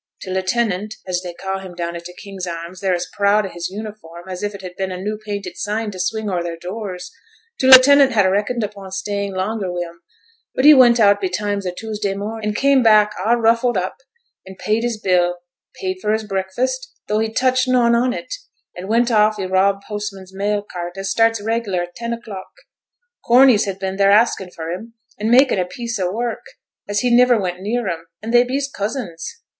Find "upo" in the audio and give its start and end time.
8.63-8.89